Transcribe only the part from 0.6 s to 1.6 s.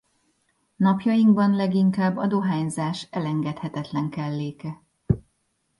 Napjainkban